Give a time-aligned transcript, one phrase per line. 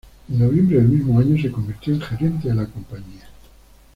[0.31, 3.29] En noviembre del mismo año se convirtió en gerente de la compañía.